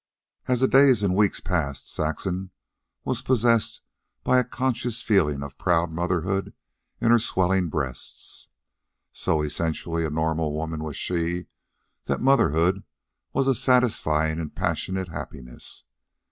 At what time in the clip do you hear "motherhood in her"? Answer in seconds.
5.91-7.19